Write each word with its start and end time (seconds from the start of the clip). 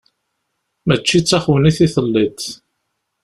Mačči 0.85 1.19
d 1.21 1.23
taxewnit 1.27 1.77
i 1.85 1.87
telliḍ. 1.93 2.39